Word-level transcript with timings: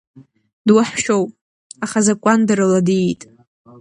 Дуаҳәшьоуп, 0.67 1.31
аха 1.85 1.99
закәандарыла 2.05 2.79
диит. 2.87 3.21